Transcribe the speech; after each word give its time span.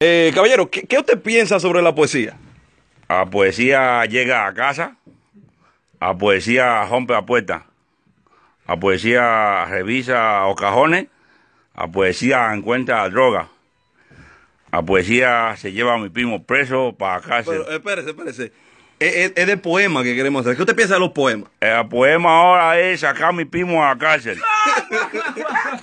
Eh, 0.00 0.30
caballero, 0.32 0.70
¿qué, 0.70 0.82
qué 0.82 0.96
usted 0.98 1.20
piensa 1.20 1.58
sobre 1.58 1.82
la 1.82 1.92
poesía? 1.92 2.36
A 3.08 3.26
poesía 3.26 4.04
llega 4.04 4.46
a 4.46 4.54
casa, 4.54 4.94
a 5.98 6.16
poesía 6.16 6.84
rompe 6.84 7.14
la 7.14 7.26
puerta, 7.26 7.66
a 8.68 8.76
poesía 8.76 9.64
revisa 9.64 10.42
los 10.46 10.54
cajones, 10.54 11.08
a 11.74 11.88
poesía 11.88 12.52
encuentra 12.54 13.08
droga, 13.08 13.48
a 14.70 14.82
poesía 14.82 15.56
se 15.56 15.72
lleva 15.72 15.94
a 15.94 15.98
mi 15.98 16.10
primo 16.10 16.44
preso 16.44 16.94
para 16.96 17.20
cárcel. 17.20 17.62
Pero, 17.64 17.76
espérese, 17.76 18.10
espérese. 18.10 18.52
Es, 19.00 19.14
es- 19.16 19.32
es 19.34 19.46
de 19.48 19.56
poema 19.56 20.04
que 20.04 20.14
queremos 20.14 20.42
hacer. 20.42 20.54
¿Qué 20.54 20.62
usted 20.62 20.76
piensa 20.76 20.94
de 20.94 21.00
los 21.00 21.10
poemas? 21.10 21.50
El 21.60 21.88
poema 21.88 22.30
ahora 22.38 22.78
es 22.78 23.00
sacar 23.00 23.30
a 23.30 23.32
mi 23.32 23.44
primo 23.44 23.84
a 23.84 23.88
la 23.94 23.98
cárcel. 23.98 24.38